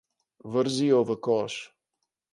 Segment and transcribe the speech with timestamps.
[0.55, 1.55] Vrzi jo v koš.